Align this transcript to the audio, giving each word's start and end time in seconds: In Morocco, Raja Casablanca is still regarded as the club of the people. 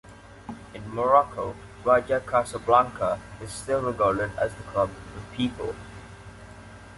In 0.73 0.95
Morocco, 0.95 1.53
Raja 1.85 2.21
Casablanca 2.25 3.21
is 3.39 3.51
still 3.51 3.83
regarded 3.83 4.31
as 4.35 4.51
the 4.55 4.63
club 4.63 4.89
of 4.89 5.13
the 5.13 5.37
people. 5.37 5.75